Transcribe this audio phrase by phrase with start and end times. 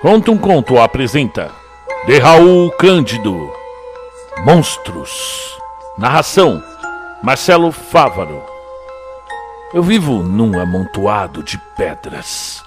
[0.00, 1.52] Conta um Conto apresenta
[2.06, 3.52] De Raul Cândido.
[4.46, 5.58] Monstros.
[5.98, 6.62] Narração
[7.22, 8.42] Marcelo Fávaro.
[9.74, 12.64] Eu vivo num amontoado de pedras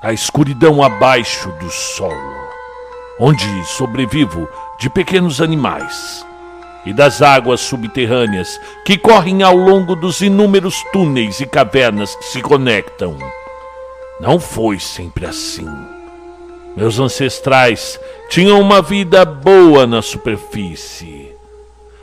[0.00, 2.48] A escuridão abaixo do solo
[3.20, 6.24] Onde sobrevivo de pequenos animais
[6.86, 12.40] E das águas subterrâneas Que correm ao longo dos inúmeros túneis e cavernas que se
[12.40, 13.18] conectam.
[14.18, 15.68] Não foi sempre assim
[16.76, 21.28] meus ancestrais tinham uma vida boa na superfície.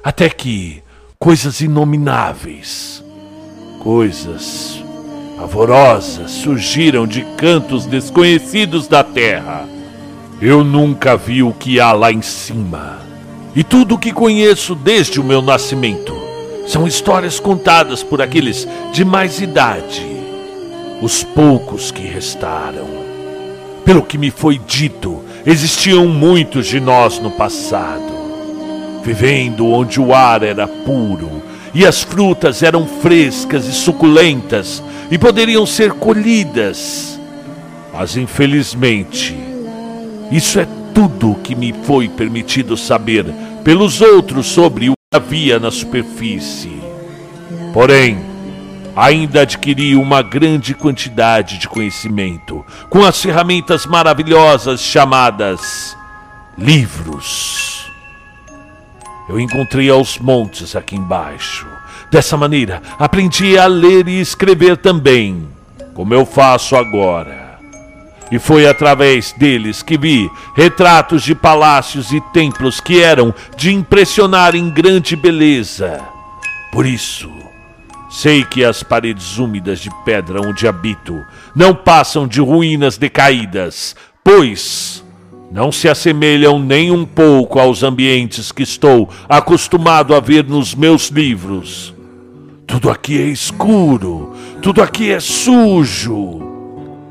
[0.03, 0.81] Até que
[1.19, 3.03] coisas inomináveis,
[3.79, 4.81] coisas
[5.37, 9.67] pavorosas surgiram de cantos desconhecidos da terra.
[10.41, 12.99] Eu nunca vi o que há lá em cima.
[13.55, 16.15] E tudo o que conheço desde o meu nascimento
[16.65, 20.05] são histórias contadas por aqueles de mais idade,
[21.01, 23.10] os poucos que restaram.
[23.91, 30.43] Pelo que me foi dito, existiam muitos de nós no passado, vivendo onde o ar
[30.43, 34.81] era puro e as frutas eram frescas e suculentas
[35.11, 37.19] e poderiam ser colhidas.
[37.93, 39.35] Mas infelizmente,
[40.31, 43.25] isso é tudo o que me foi permitido saber
[43.61, 46.81] pelos outros sobre o que havia na superfície.
[47.73, 48.30] Porém,
[48.95, 55.97] ainda adquiri uma grande quantidade de conhecimento com as ferramentas maravilhosas chamadas
[56.57, 57.91] livros.
[59.29, 61.65] Eu encontrei aos montes aqui embaixo.
[62.11, 65.47] Dessa maneira, aprendi a ler e escrever também,
[65.93, 67.57] como eu faço agora.
[68.29, 74.55] E foi através deles que vi retratos de palácios e templos que eram de impressionar
[74.55, 76.01] em grande beleza.
[76.71, 77.29] Por isso,
[78.11, 81.23] Sei que as paredes úmidas de pedra onde habito
[81.55, 85.01] não passam de ruínas decaídas, pois
[85.49, 91.07] não se assemelham nem um pouco aos ambientes que estou acostumado a ver nos meus
[91.07, 91.93] livros.
[92.67, 96.41] Tudo aqui é escuro, tudo aqui é sujo.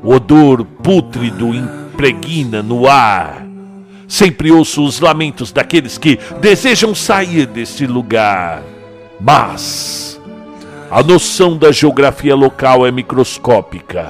[0.03, 3.43] O odor pútrido impregna no ar.
[4.07, 8.61] Sempre ouço os lamentos daqueles que desejam sair deste lugar.
[9.19, 10.10] Mas
[10.91, 14.09] a noção da geografia local é microscópica.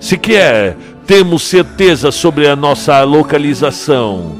[0.00, 0.74] Sequer
[1.06, 4.32] temos certeza sobre a nossa localização.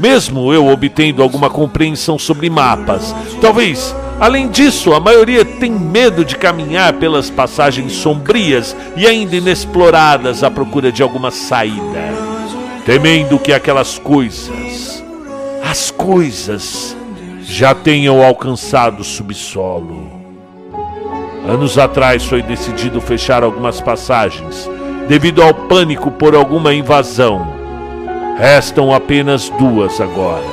[0.00, 3.14] Mesmo eu obtendo alguma compreensão sobre mapas.
[3.40, 10.42] Talvez, além disso, a maioria tem medo de caminhar pelas passagens sombrias e ainda inexploradas
[10.42, 12.02] à procura de alguma saída.
[12.84, 15.04] Temendo que aquelas coisas,
[15.62, 16.96] as coisas,
[17.42, 20.15] já tenham alcançado o subsolo.
[21.48, 24.68] Anos atrás foi decidido fechar algumas passagens
[25.08, 27.46] devido ao pânico por alguma invasão.
[28.36, 30.44] Restam apenas duas agora.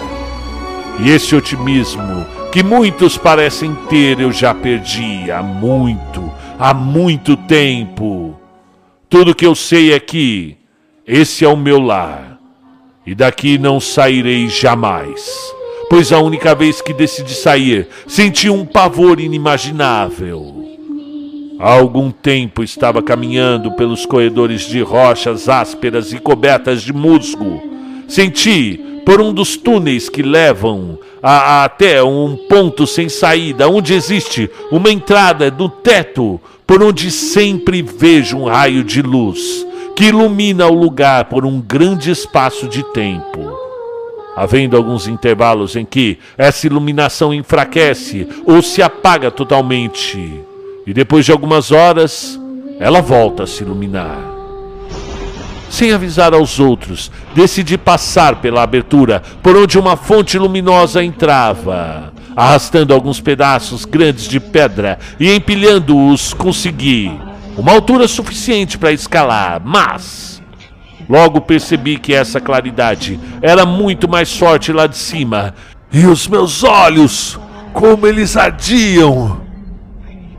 [0.99, 8.39] E esse otimismo que muitos parecem ter eu já perdi há muito, há muito tempo.
[9.09, 10.57] Tudo que eu sei é que
[11.07, 12.37] esse é o meu lar
[13.05, 15.27] e daqui não sairei jamais.
[15.89, 20.62] Pois a única vez que decidi sair, senti um pavor inimaginável.
[21.59, 27.61] Há algum tempo estava caminhando pelos corredores de rochas ásperas e cobertas de musgo.
[28.07, 33.93] Senti por um dos túneis que levam a, a, até um ponto sem saída, onde
[33.93, 39.65] existe uma entrada do teto, por onde sempre vejo um raio de luz
[39.95, 43.57] que ilumina o lugar por um grande espaço de tempo.
[44.35, 50.43] Havendo alguns intervalos em que essa iluminação enfraquece ou se apaga totalmente
[50.85, 52.39] e depois de algumas horas,
[52.79, 54.33] ela volta a se iluminar.
[55.69, 62.13] Sem avisar aos outros, decidi passar pela abertura por onde uma fonte luminosa entrava.
[62.35, 67.11] Arrastando alguns pedaços grandes de pedra e empilhando-os, consegui
[67.57, 70.41] uma altura suficiente para escalar, mas
[71.09, 75.53] logo percebi que essa claridade era muito mais forte lá de cima.
[75.91, 77.39] E os meus olhos,
[77.71, 79.41] como eles ardiam!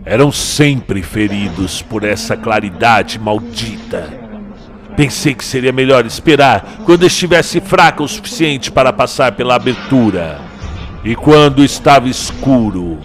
[0.04, 4.22] Eram sempre feridos por essa claridade maldita.
[4.96, 10.40] Pensei que seria melhor esperar quando estivesse fraca o suficiente para passar pela abertura.
[11.02, 12.98] E quando estava escuro,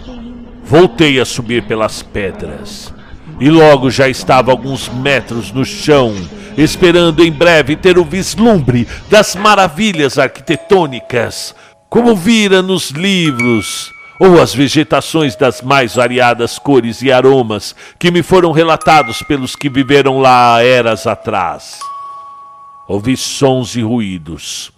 [0.62, 2.94] voltei a subir pelas pedras.
[3.40, 6.14] E logo já estava alguns metros no chão,
[6.56, 11.54] esperando em breve ter o vislumbre das maravilhas arquitetônicas,
[11.88, 18.22] como vira nos livros ou as vegetações das mais variadas cores e aromas que me
[18.22, 21.78] foram relatados pelos que viveram lá eras atrás.
[22.86, 24.70] ouvi sons e ruídos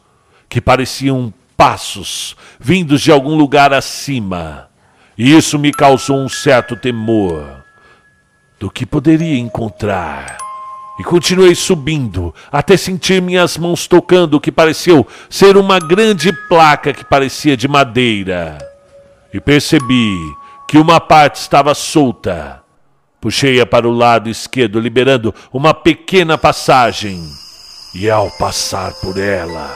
[0.48, 4.68] que pareciam passos vindos de algum lugar acima.
[5.18, 7.64] E isso me causou um certo temor
[8.60, 10.36] do que poderia encontrar.
[11.00, 16.92] E continuei subindo até sentir minhas mãos tocando o que pareceu ser uma grande placa
[16.92, 18.71] que parecia de madeira.
[19.32, 20.16] E percebi
[20.68, 22.62] que uma parte estava solta.
[23.20, 27.22] Puxei-a para o lado esquerdo, liberando uma pequena passagem.
[27.94, 29.74] E ao passar por ela,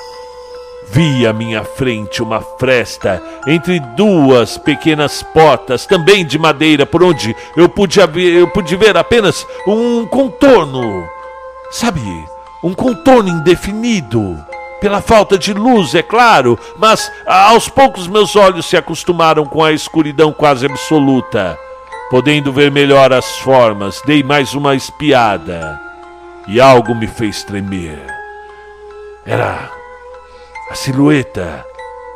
[0.89, 7.35] Vi à minha frente uma fresta entre duas pequenas portas, também de madeira, por onde
[7.57, 11.07] eu pude, eu pude ver apenas um contorno.
[11.71, 12.01] Sabe,
[12.63, 14.39] um contorno indefinido.
[14.87, 19.73] Pela falta de luz, é claro, mas aos poucos meus olhos se acostumaram com a
[19.73, 21.59] escuridão quase absoluta.
[22.09, 25.77] Podendo ver melhor as formas, dei mais uma espiada
[26.47, 27.99] e algo me fez tremer.
[29.27, 29.69] Era
[30.71, 31.67] a silhueta,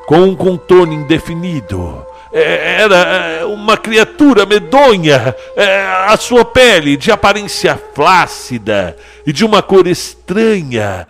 [0.07, 7.81] com um contorno indefinido, era é, uma criatura medonha, é, a sua pele de aparência
[7.95, 8.97] flácida
[9.27, 11.07] e de uma cor estranha.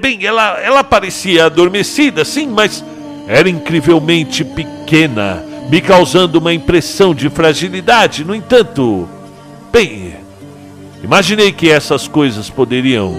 [0.00, 2.84] Bem, ela, ela parecia adormecida, sim, mas
[3.26, 8.24] era incrivelmente pequena, me causando uma impressão de fragilidade.
[8.24, 9.08] No entanto,
[9.72, 10.14] bem,
[11.02, 13.14] imaginei que essas coisas poderiam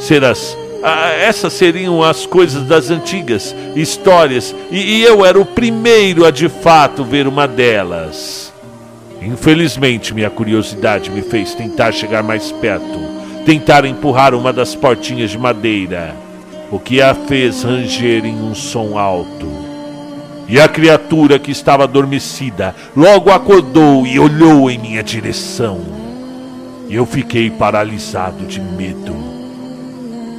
[0.00, 5.46] ser as ah, essas seriam as coisas das antigas histórias, e, e eu era o
[5.46, 8.52] primeiro a de fato ver uma delas.
[9.20, 12.98] Infelizmente, minha curiosidade me fez tentar chegar mais perto,
[13.46, 16.14] tentar empurrar uma das portinhas de madeira,
[16.70, 19.48] o que a fez ranger em um som alto.
[20.48, 25.80] E a criatura que estava adormecida logo acordou e olhou em minha direção.
[26.90, 29.31] Eu fiquei paralisado de medo.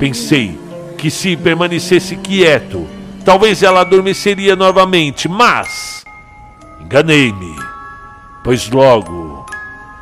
[0.03, 0.59] Pensei
[0.97, 2.85] que se permanecesse quieto,
[3.23, 6.03] talvez ela adormeceria novamente, mas
[6.81, 7.55] enganei-me,
[8.43, 9.45] pois logo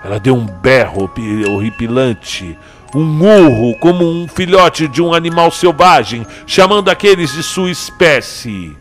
[0.03, 1.07] ela deu um berro
[1.53, 2.57] horripilante,
[2.95, 8.75] um urro como um filhote de um animal selvagem, chamando aqueles de sua espécie.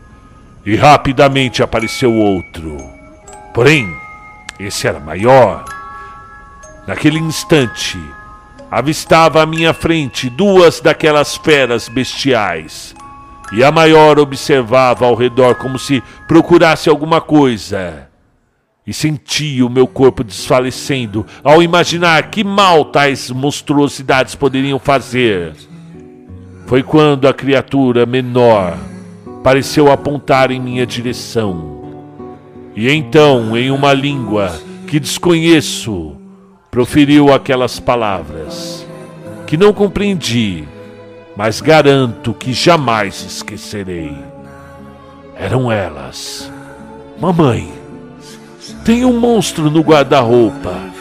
[0.65, 2.79] E rapidamente apareceu outro.
[3.53, 3.95] Porém,
[4.59, 5.67] esse era maior.
[6.87, 7.99] Naquele instante,
[8.71, 12.95] avistava à minha frente duas daquelas feras bestiais.
[13.53, 18.09] E a maior observava ao redor como se procurasse alguma coisa.
[18.87, 25.55] E sentia o meu corpo desfalecendo ao imaginar que mal tais monstruosidades poderiam fazer.
[26.67, 28.79] Foi quando a criatura menor
[29.43, 31.81] pareceu apontar em minha direção.
[32.77, 34.57] E então, em uma língua
[34.87, 36.17] que desconheço,
[36.71, 38.87] proferiu aquelas palavras
[39.47, 40.69] que não compreendi,
[41.37, 44.17] mas garanto que jamais esquecerei.
[45.37, 46.51] Eram elas.
[47.19, 47.73] Mamãe,
[48.85, 51.00] tem um monstro no guarda-roupa.